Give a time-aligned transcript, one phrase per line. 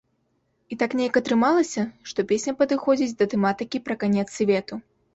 [0.75, 4.85] І так неяк атрымалася, што песня падыходзіць да тэматыкі пра канец свету.